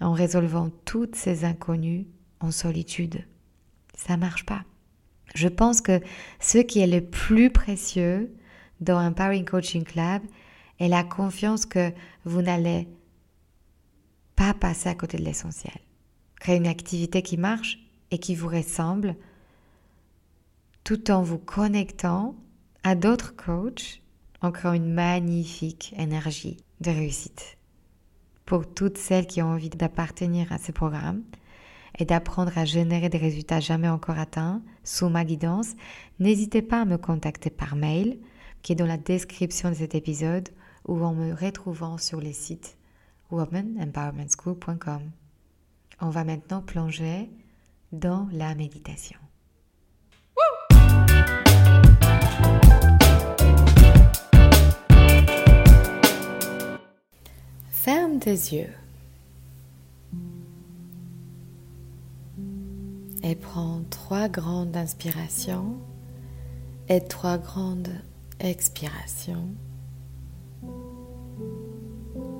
[0.00, 2.06] en résolvant toutes ces inconnues
[2.40, 3.24] en solitude.
[3.94, 4.64] Ça marche pas.
[5.34, 6.00] Je pense que
[6.40, 8.34] ce qui est le plus précieux
[8.80, 10.22] dans un Empowering Coaching Club
[10.78, 11.92] est la confiance que
[12.24, 12.88] vous n'allez
[14.36, 15.74] pas passer à côté de l'essentiel.
[16.40, 17.78] Créer une activité qui marche
[18.10, 19.14] et qui vous ressemble
[20.90, 22.34] tout en vous connectant
[22.82, 24.02] à d'autres coachs
[24.42, 27.58] en créant une magnifique énergie de réussite.
[28.44, 31.22] Pour toutes celles qui ont envie d'appartenir à ce programme
[31.96, 35.76] et d'apprendre à générer des résultats jamais encore atteints sous ma guidance,
[36.18, 38.18] n'hésitez pas à me contacter par mail
[38.62, 40.48] qui est dans la description de cet épisode
[40.88, 42.76] ou en me retrouvant sur les sites
[43.30, 45.02] womanempowermentschool.com.
[46.00, 47.30] On va maintenant plonger
[47.92, 49.20] dans la méditation.
[57.82, 58.74] Ferme tes yeux
[63.22, 65.76] et prends trois grandes inspirations
[66.90, 67.88] et trois grandes
[68.38, 69.48] expirations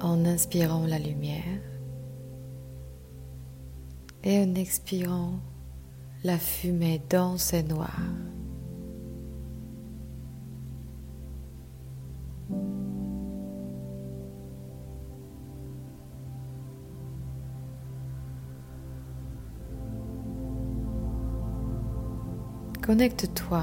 [0.03, 1.63] en inspirant la lumière
[4.23, 5.41] et en expirant
[6.23, 8.11] la fumée dense et noire.
[22.91, 23.63] Connecte-toi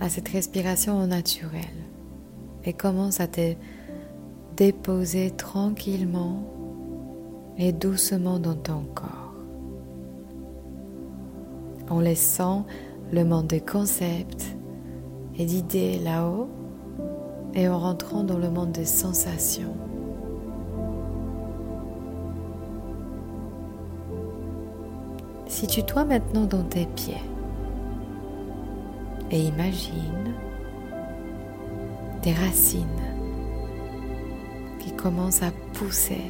[0.00, 1.60] à cette respiration naturelle
[2.64, 3.54] et commence à te
[4.56, 6.42] déposer tranquillement
[7.58, 9.36] et doucement dans ton corps.
[11.88, 12.66] En laissant
[13.12, 14.56] le monde des concepts
[15.38, 16.48] et d'idées là-haut
[17.54, 19.76] et en rentrant dans le monde des sensations
[25.56, 27.22] Situe-toi maintenant dans tes pieds
[29.30, 30.34] et imagine
[32.22, 32.84] des racines
[34.80, 36.20] qui commencent à pousser.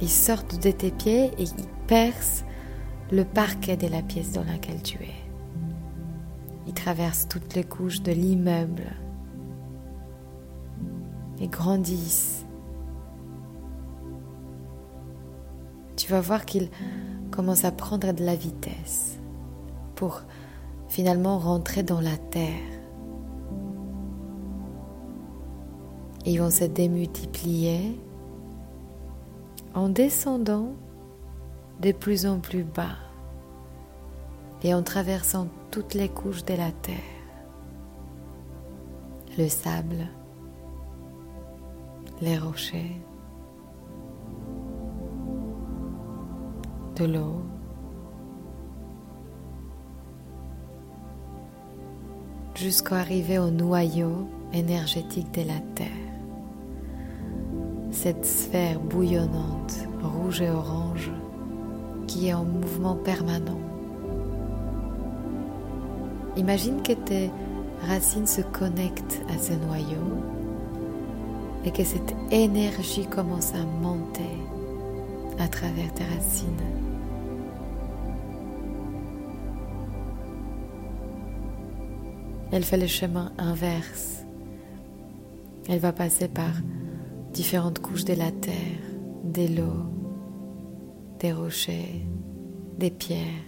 [0.00, 2.46] Ils sortent de tes pieds et ils percent
[3.12, 5.28] le parquet de la pièce dans laquelle tu es.
[6.66, 8.96] Ils traversent toutes les couches de l'immeuble
[11.38, 12.37] et grandissent.
[16.08, 16.70] Tu vas voir qu'ils
[17.30, 19.18] commencent à prendre de la vitesse
[19.94, 20.22] pour
[20.88, 22.64] finalement rentrer dans la terre.
[26.24, 28.00] Ils vont se démultiplier
[29.74, 30.72] en descendant
[31.82, 32.96] de plus en plus bas
[34.62, 36.96] et en traversant toutes les couches de la terre,
[39.36, 40.08] le sable,
[42.22, 42.96] les rochers,
[47.04, 47.42] l'eau,
[52.54, 55.86] jusqu'à arriver au noyau énergétique de la Terre.
[57.90, 61.10] Cette sphère bouillonnante, rouge et orange,
[62.06, 63.60] qui est en mouvement permanent.
[66.36, 67.30] Imagine que tes
[67.86, 70.22] racines se connectent à ce noyau
[71.64, 74.36] et que cette énergie commence à monter
[75.38, 76.87] à travers tes racines.
[82.50, 84.24] Elle fait le chemin inverse.
[85.68, 86.52] Elle va passer par
[87.32, 88.80] différentes couches de la terre,
[89.22, 89.84] des lots,
[91.20, 92.06] des rochers,
[92.78, 93.44] des pierres,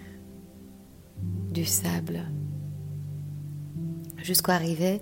[1.51, 2.21] du sable,
[4.17, 5.01] jusqu'à arriver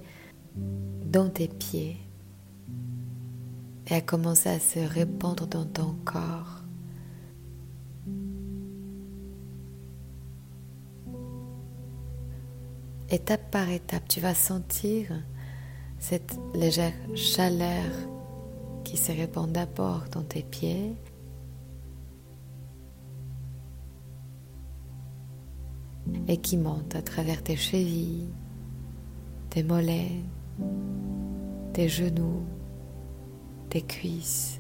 [1.05, 1.97] dans tes pieds
[3.87, 6.58] et à commencer à se répandre dans ton corps.
[13.11, 15.11] Étape par étape, tu vas sentir
[15.97, 17.91] cette légère chaleur
[18.83, 20.95] qui se répand d'abord dans tes pieds.
[26.27, 28.29] et qui monte à travers tes chevilles,
[29.49, 30.23] tes mollets,
[31.73, 32.43] tes genoux,
[33.69, 34.59] tes cuisses,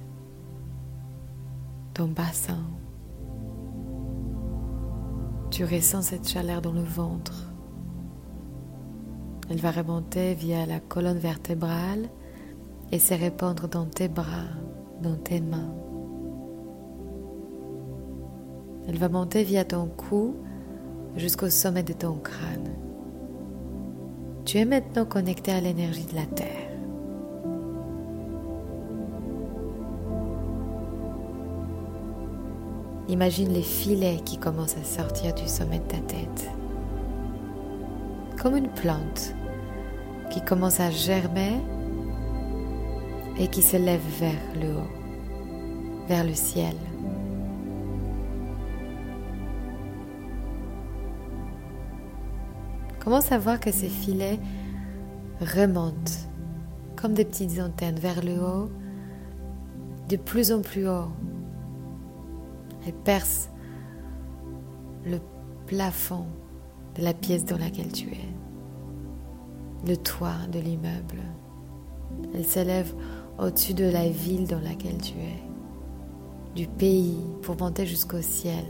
[1.93, 2.63] ton bassin.
[5.51, 7.48] Tu ressens cette chaleur dans le ventre.
[9.49, 12.07] Elle va remonter via la colonne vertébrale
[12.91, 14.47] et se répandre dans tes bras,
[15.01, 15.73] dans tes mains.
[18.87, 20.35] Elle va monter via ton cou
[21.15, 22.75] jusqu'au sommet de ton crâne.
[24.45, 26.69] Tu es maintenant connecté à l'énergie de la Terre.
[33.07, 36.49] Imagine les filets qui commencent à sortir du sommet de ta tête.
[38.39, 39.33] Comme une plante
[40.29, 41.53] qui commence à germer
[43.37, 46.75] et qui se lève vers le haut, vers le ciel.
[52.99, 54.39] Commence à voir que ces filets
[55.41, 56.11] remontent
[56.95, 58.69] comme des petites antennes vers le haut,
[60.09, 61.07] de plus en plus haut,
[62.85, 63.49] et perce
[65.05, 65.19] le
[65.65, 66.25] plafond
[66.95, 68.27] de la pièce dans laquelle tu es,
[69.87, 71.21] le toit de l'immeuble.
[72.33, 72.93] Elle s'élève
[73.37, 75.43] au-dessus de la ville dans laquelle tu es,
[76.55, 78.65] du pays pour monter jusqu'au ciel,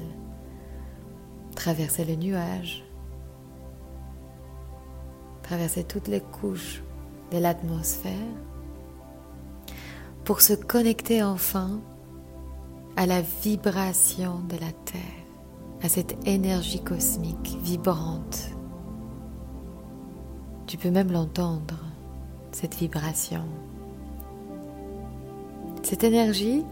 [1.56, 2.84] traverser les nuages,
[5.43, 6.84] traverser toutes les couches
[7.32, 8.13] de l'atmosphère
[10.24, 11.80] pour se connecter enfin
[12.95, 15.02] à la vibration de la Terre,
[15.82, 18.52] à cette énergie cosmique vibrante.
[20.69, 21.79] Tu peux même l'entendre,
[22.51, 23.41] cette vibration.
[25.82, 26.63] Cette énergie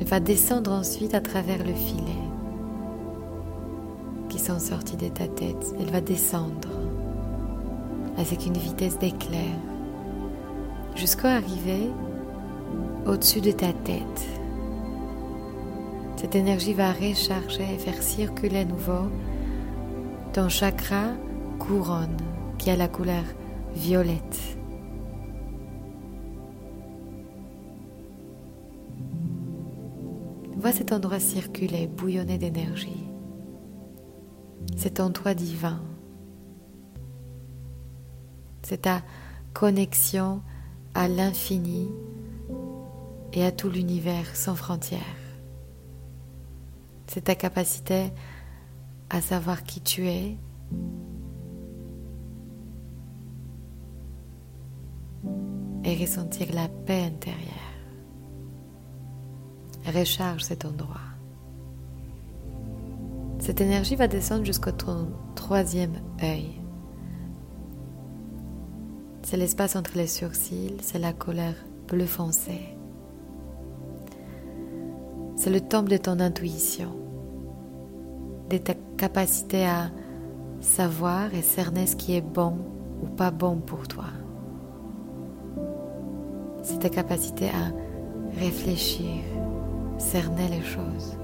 [0.00, 2.20] va descendre ensuite à travers le filet
[4.28, 5.74] qui sont sortis de ta tête.
[5.80, 6.68] Elle va descendre
[8.18, 9.56] avec une vitesse d'éclair
[10.94, 11.88] jusqu'à arriver
[13.06, 14.28] au-dessus de ta tête.
[16.16, 19.08] Cette énergie va recharger et faire circuler à nouveau
[20.34, 21.14] ton chakra
[21.58, 22.16] couronne
[22.58, 23.24] qui a la couleur
[23.74, 24.58] violette.
[30.56, 33.04] Vois cet endroit circuler, bouillonner d'énergie.
[34.76, 35.82] C'est ton toi divin.
[38.62, 39.02] C'est ta
[39.52, 40.40] connexion
[40.94, 41.90] à l'infini
[43.34, 45.00] et à tout l'univers sans frontières.
[47.06, 48.10] C'est ta capacité
[49.10, 50.36] à savoir qui tu es
[55.84, 57.38] et ressentir la paix intérieure.
[59.86, 61.00] Recharge cet endroit.
[63.38, 64.70] Cette énergie va descendre jusqu'au
[65.34, 66.60] troisième œil.
[69.22, 71.56] C'est l'espace entre les sourcils, c'est la colère
[71.88, 72.76] bleu foncé.
[75.36, 76.96] C'est le temple de ton intuition,
[78.48, 79.90] de ta capacité à
[80.60, 82.56] savoir et cerner ce qui est bon
[83.02, 84.06] ou pas bon pour toi.
[86.64, 89.22] C'est ta capacité à réfléchir,
[89.98, 91.18] cerner les choses.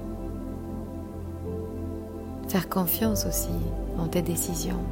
[2.47, 3.49] Faire confiance aussi
[3.97, 4.83] en tes décisions.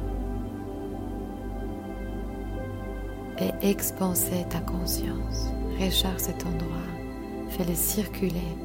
[3.38, 5.50] Et expanser ta conscience.
[5.78, 6.88] Recharge cet endroit.
[7.50, 8.56] Fais-le circuler.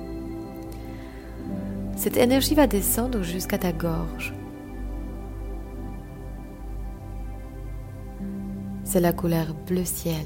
[1.95, 4.33] Cette énergie va descendre jusqu'à ta gorge.
[8.83, 10.25] C'est la couleur bleu ciel.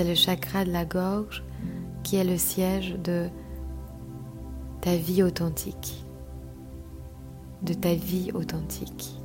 [0.00, 1.44] C'est le chakra de la gorge
[2.02, 3.28] qui est le siège de
[4.80, 6.06] ta vie authentique.
[7.60, 9.20] De ta vie authentique.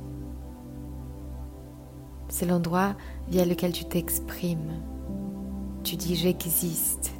[2.28, 2.94] C'est l'endroit
[3.26, 4.82] via lequel tu t'exprimes.
[5.82, 7.14] Tu dis j'existe.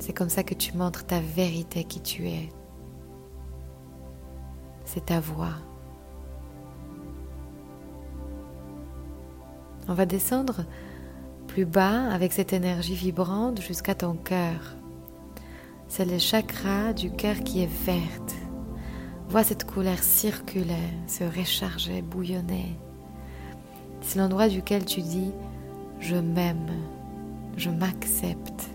[0.00, 2.48] C'est comme ça que tu montres ta vérité qui tu es.
[4.84, 5.54] C'est ta voix.
[9.86, 10.64] On va descendre
[11.50, 14.76] plus bas avec cette énergie vibrante jusqu'à ton cœur.
[15.88, 18.36] C'est le chakra du cœur qui est verte.
[19.28, 22.76] Vois cette couleur circuler, se recharger, bouillonner.
[24.00, 25.32] C'est l'endroit duquel tu dis
[25.98, 26.70] je m'aime,
[27.56, 28.70] je m'accepte,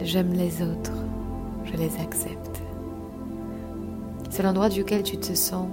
[0.00, 1.04] j'aime les autres,
[1.64, 2.62] je les accepte.
[4.30, 5.68] C'est l'endroit duquel tu te sens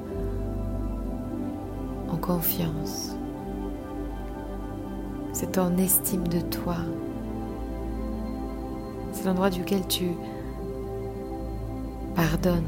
[2.09, 3.14] en confiance,
[5.45, 6.77] c'est ton estime de toi.
[9.11, 10.05] C'est l'endroit duquel tu
[12.15, 12.65] pardonnes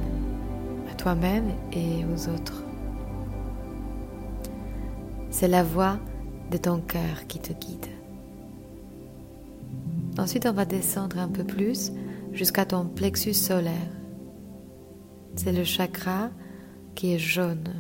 [0.92, 2.64] à toi-même et aux autres.
[5.32, 5.98] C'est la voix
[6.52, 7.88] de ton cœur qui te guide.
[10.20, 11.92] Ensuite, on va descendre un peu plus
[12.32, 13.74] jusqu'à ton plexus solaire.
[15.36, 16.30] C'est le chakra
[16.96, 17.74] qui est jaune.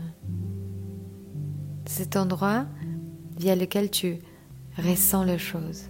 [1.86, 2.66] Cet endroit
[3.38, 4.20] via lequel tu
[4.78, 5.86] ressens les choses.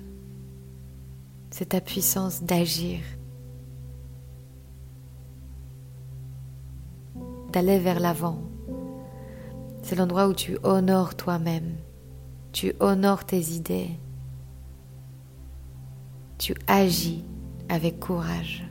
[1.50, 3.00] C'est ta puissance d'agir,
[7.52, 8.42] d'aller vers l'avant.
[9.82, 11.76] C'est l'endroit où tu honores toi-même,
[12.52, 13.92] tu honores tes idées,
[16.38, 17.24] tu agis
[17.70, 18.64] avec courage.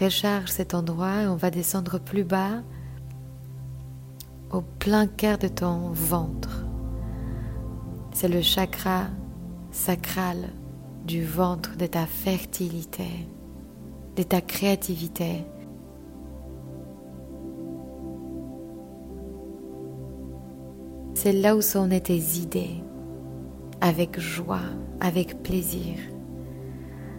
[0.00, 2.62] Recharge cet endroit et on va descendre plus bas
[4.54, 6.64] au plein cœur de ton ventre.
[8.12, 9.06] C'est le chakra
[9.72, 10.50] sacral
[11.04, 13.26] du ventre de ta fertilité,
[14.16, 15.44] de ta créativité.
[21.14, 22.76] C'est là où sont nées tes idées,
[23.80, 24.60] avec joie,
[25.00, 25.96] avec plaisir.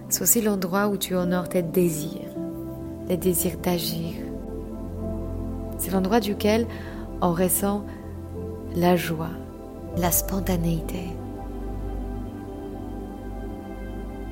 [0.07, 2.33] C'est aussi l'endroit où tu honores tes désirs,
[3.09, 4.13] les désirs d'agir.
[5.77, 6.65] C'est l'endroit duquel
[7.21, 7.85] on ressent
[8.75, 9.31] la joie,
[9.97, 11.09] la spontanéité.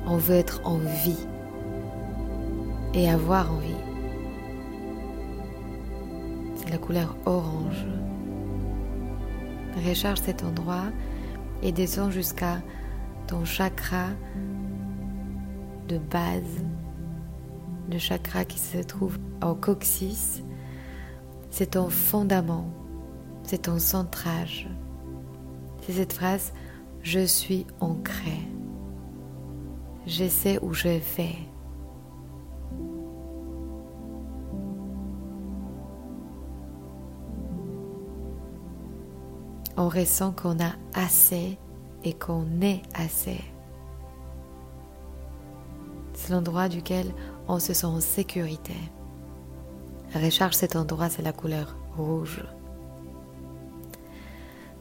[0.06, 1.26] On veut être en vie
[2.92, 3.74] et avoir envie.
[6.56, 7.86] C'est la couleur orange.
[9.86, 10.84] Recharge cet endroit
[11.62, 12.58] et descend jusqu'à
[13.26, 14.08] ton chakra
[15.88, 16.62] de base,
[17.90, 20.43] le chakra qui se trouve au coccyx.
[21.56, 22.68] C'est ton fondament
[23.44, 24.68] c'est ton centrage.
[25.82, 26.52] C'est cette phrase
[27.02, 28.40] Je suis ancré.
[30.06, 31.36] Je sais où je vais.
[39.76, 41.58] On ressent qu'on a assez
[42.02, 43.40] et qu'on est assez.
[46.14, 47.06] C'est l'endroit duquel
[47.46, 48.74] on se sent en sécurité.
[50.14, 52.44] Recharge cet endroit, c'est la couleur rouge.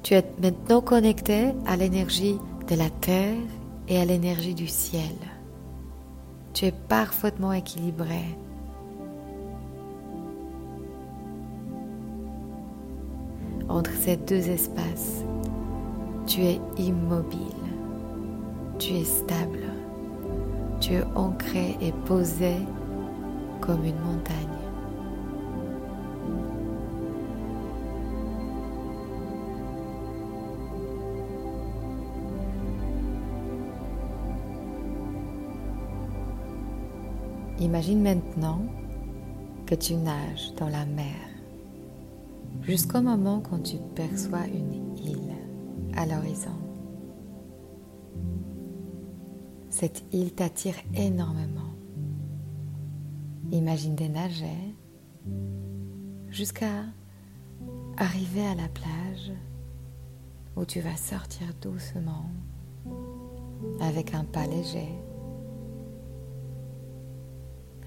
[0.03, 3.36] Tu es maintenant connecté à l'énergie de la terre
[3.88, 5.15] et à l'énergie du ciel.
[6.53, 8.38] Tu es parfaitement équilibré.
[13.73, 15.23] entre ces deux espaces,
[16.27, 17.39] tu es immobile,
[18.77, 19.65] tu es stable,
[20.79, 22.55] tu es ancré et posé
[23.61, 24.53] comme une montagne.
[37.64, 38.59] Imagine maintenant
[39.66, 41.16] que tu nages dans la mer
[42.61, 45.34] jusqu'au moment quand tu perçois une île
[45.95, 46.59] à l'horizon.
[49.70, 51.74] Cette île t'attire énormément.
[53.53, 54.76] Imagine des nager
[56.28, 56.84] jusqu'à
[57.95, 59.32] arriver à la plage
[60.57, 62.26] où tu vas sortir doucement
[63.80, 64.89] avec un pas léger.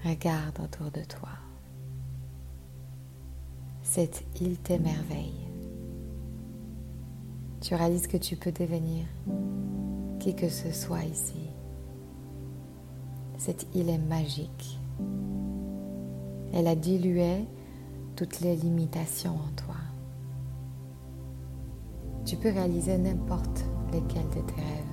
[0.07, 1.31] Regarde autour de toi.
[3.83, 5.49] Cette île t'émerveille.
[7.59, 9.03] Tu réalises que tu peux devenir
[10.19, 11.49] qui que ce soit ici.
[13.37, 14.79] Cette île est magique.
[16.53, 17.43] Elle a dilué
[18.15, 19.75] toutes les limitations en toi.
[22.23, 24.85] Tu peux réaliser n'importe lesquels de tes rêves.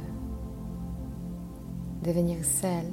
[2.02, 2.92] Devenir celle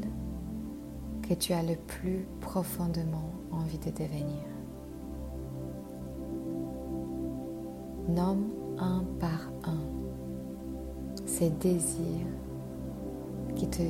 [1.34, 4.46] tu as le plus profondément envie de devenir.
[8.10, 9.80] Nomme un par un
[11.26, 12.28] ces désirs
[13.56, 13.82] qui te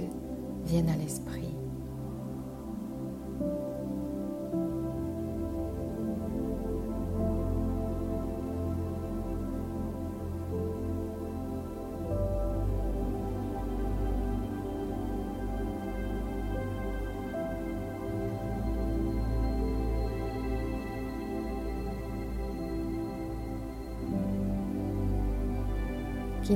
[0.66, 1.51] viennent à l'esprit.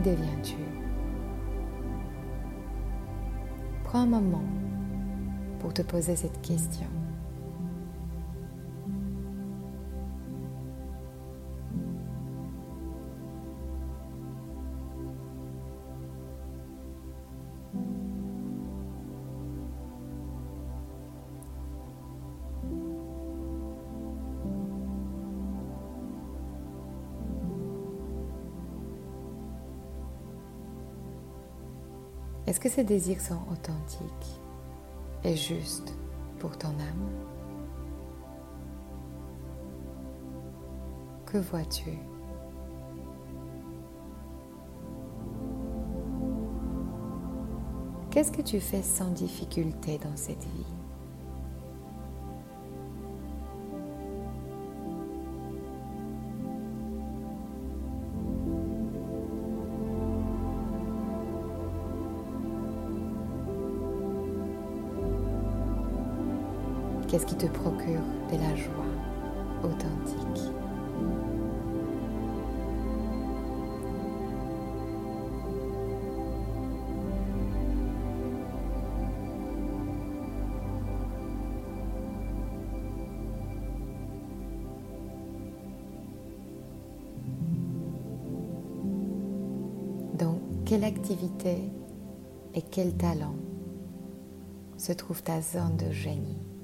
[0.06, 0.56] Deviens-tu?
[3.84, 4.43] Prends un moment
[5.60, 6.88] pour te poser cette question.
[32.66, 34.41] Que ces désirs sont authentiques
[35.24, 35.93] et justes
[36.39, 37.11] pour ton âme.
[41.28, 41.91] Que vois-tu?
[48.09, 50.85] Qu'est-ce que tu fais sans difficulté dans cette vie?
[67.16, 68.84] Qu'est-ce qui te procure de la joie
[69.63, 70.51] authentique
[90.20, 91.72] Donc, quelle activité
[92.53, 93.38] et quel talent
[94.76, 96.55] se trouve ta zone de génie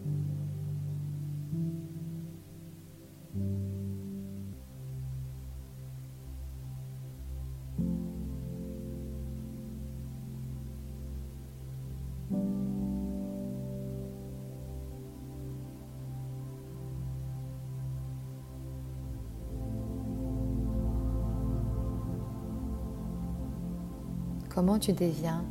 [24.82, 25.46] tu deviens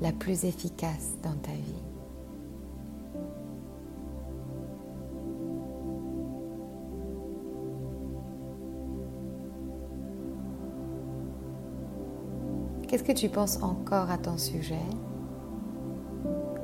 [0.00, 1.84] la plus efficace dans ta vie.
[12.88, 14.74] Qu'est-ce que tu penses encore à ton sujet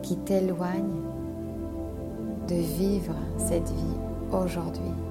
[0.03, 1.01] qui t'éloigne
[2.49, 5.07] de vivre cette vie aujourd'hui?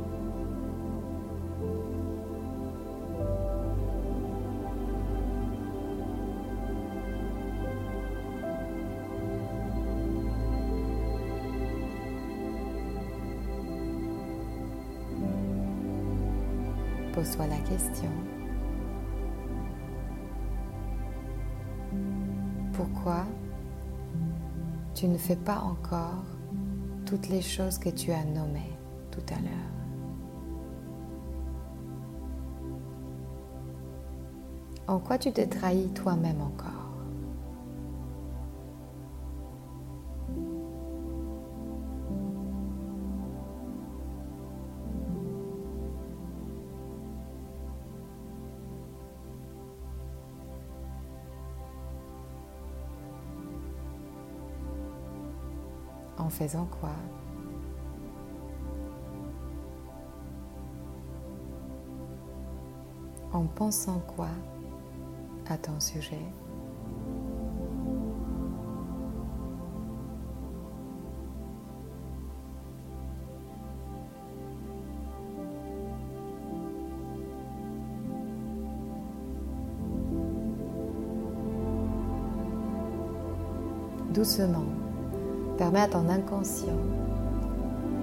[17.30, 18.10] Soit la question.
[22.74, 23.26] Pourquoi
[24.96, 26.24] tu ne fais pas encore
[27.06, 28.78] toutes les choses que tu as nommées
[29.12, 29.52] tout à l'heure?
[34.88, 36.87] En quoi tu t'es trahi toi-même encore?
[56.38, 56.92] Faisant quoi.
[63.34, 64.30] En pensant quoi
[65.50, 66.22] à ton sujet?
[84.14, 84.66] Doucement,
[85.58, 86.68] permets à ton inconscient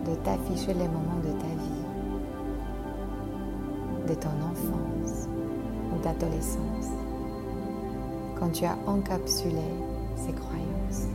[0.06, 1.84] de t'afficher les moments de ta vie,
[4.08, 5.28] de ton enfance
[5.92, 6.90] ou d'adolescence,
[8.38, 9.62] quand tu as encapsulé
[10.16, 11.08] ces croyances.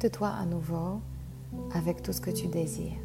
[0.00, 1.02] Connecte-toi à nouveau
[1.74, 2.96] avec tout ce que tu désires.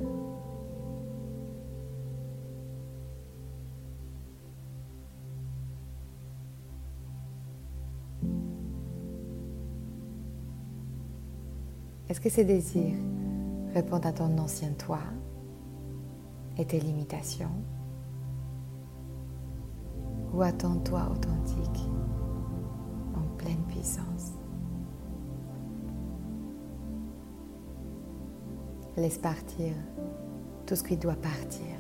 [12.07, 12.95] Est-ce que ces désirs
[13.73, 14.99] répondent à ton ancien toi
[16.57, 17.51] et tes limitations
[20.33, 21.89] ou à ton toi authentique
[23.15, 24.44] en pleine puissance?
[28.97, 29.73] Laisse partir
[30.65, 31.75] tout ce qui doit partir.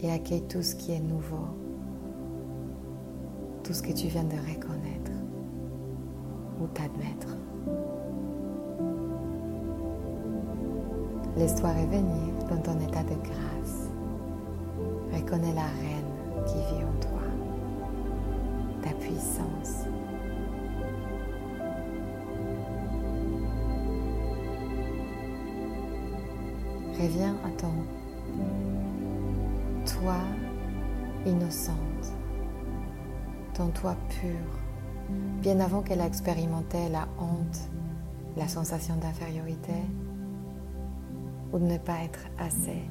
[0.00, 1.46] Et accueille tout ce qui est nouveau,
[3.62, 5.12] tout ce que tu viens de reconnaître
[6.60, 7.36] ou t'admettre.
[11.36, 13.88] Laisse-toi revenir dans ton état de grâce.
[15.12, 17.22] Reconnais la reine qui vit en toi,
[18.82, 19.86] ta puissance
[27.04, 27.70] Reviens à ton
[29.84, 30.16] toi
[31.26, 31.76] innocente,
[33.52, 35.10] ton toi pur,
[35.42, 37.68] bien avant qu'elle a expérimenté la honte,
[38.38, 39.74] la sensation d'infériorité
[41.52, 42.88] ou de ne pas être assez.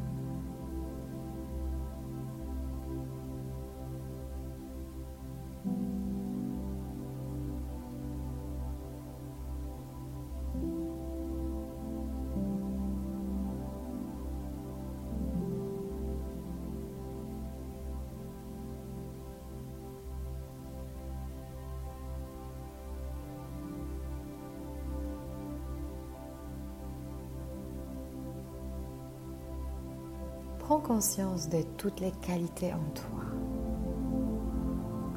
[31.04, 33.26] De toutes les qualités en toi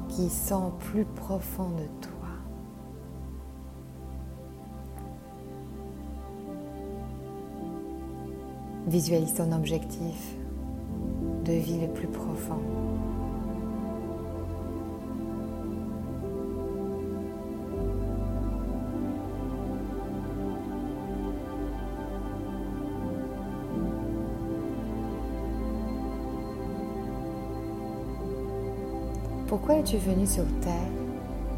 [0.09, 2.27] qui sont plus profondes de toi.
[8.87, 10.35] Visualise ton objectif
[11.45, 12.59] de vie le plus profond.
[29.47, 30.91] Pourquoi es-tu venu sur Terre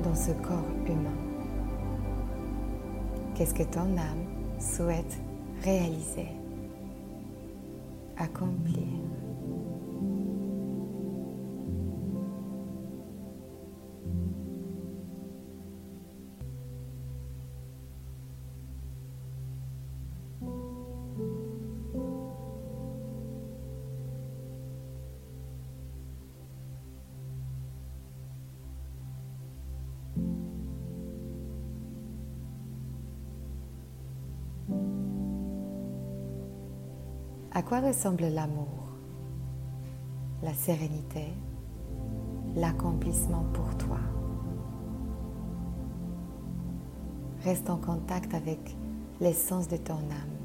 [0.04, 1.10] dans ce corps humain?
[3.34, 5.18] Qu'est-ce que ton âme souhaite
[5.64, 6.28] réaliser,
[8.16, 9.09] accomplir?
[37.70, 38.90] Quoi ressemble l'amour,
[40.42, 41.28] la sérénité,
[42.56, 44.00] l'accomplissement pour toi?
[47.44, 48.76] Reste en contact avec
[49.22, 50.40] l'essence de ton âme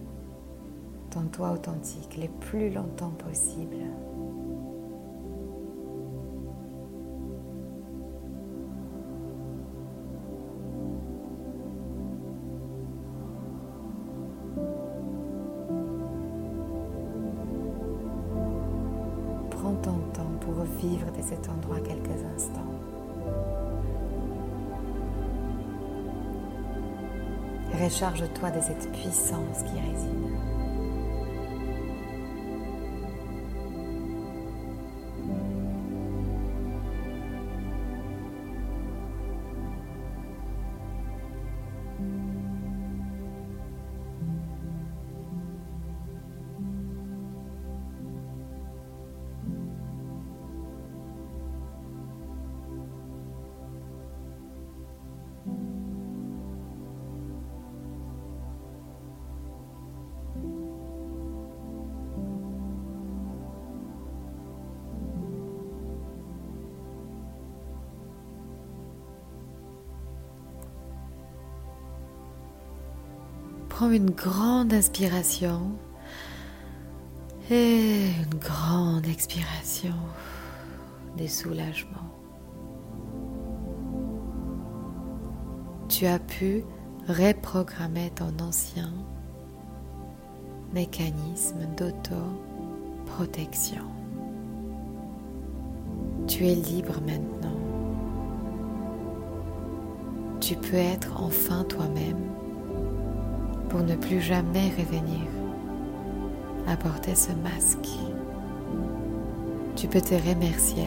[1.11, 3.77] ton toi authentique les plus longtemps possible.
[28.15, 30.54] Recharge-toi de cette puissance qui réside.
[73.75, 75.73] Prends une grande inspiration
[77.51, 79.97] et une grande expiration
[81.17, 82.15] des soulagements.
[85.89, 86.63] Tu as pu
[87.09, 88.93] reprogrammer ton ancien
[90.73, 93.83] mécanisme d'auto-protection.
[96.29, 97.59] Tu es libre maintenant.
[100.39, 102.44] Tu peux être enfin toi-même
[103.75, 105.27] pour ne plus jamais revenir
[106.69, 107.89] à porter ce masque.
[109.75, 110.87] Tu peux te remercier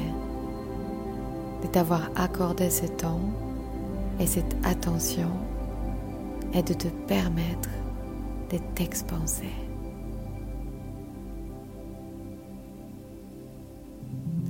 [1.61, 3.19] de t'avoir accordé ce temps
[4.21, 5.29] et cette attention
[6.53, 7.67] et de te permettre
[8.53, 9.51] de t'expanser.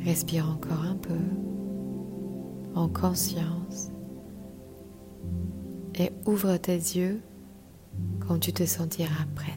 [0.06, 3.90] Respire encore un peu en conscience
[5.96, 7.20] et ouvre tes yeux
[8.28, 9.57] quand tu te sentiras prête.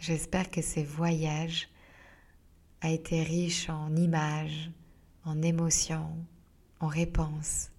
[0.00, 1.68] J'espère que ce voyage
[2.80, 4.70] a été riche en images,
[5.24, 6.16] en émotions,
[6.80, 7.70] en réponses.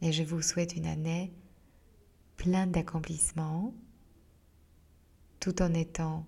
[0.00, 1.34] Et je vous souhaite une année
[2.38, 3.74] pleine d'accomplissements,
[5.38, 6.26] tout en étant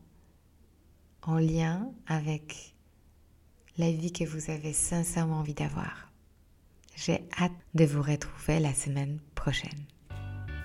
[1.22, 2.74] en lien avec
[3.78, 6.12] la vie que vous avez sincèrement envie d'avoir.
[6.94, 9.86] J'ai hâte de vous retrouver la semaine prochaine.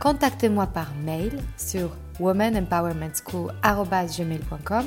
[0.00, 4.84] contactez-moi par mail sur womanempowermentschool.com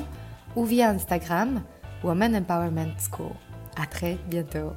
[0.56, 1.62] ou via Instagram
[2.02, 3.32] Woman Empowerment School.
[3.76, 4.72] À très bientôt.